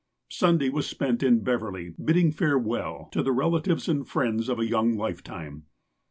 [0.31, 4.97] Sunday was spent in Beverley bidding farewell to the relatives and friends of a young
[4.97, 5.67] lifetime.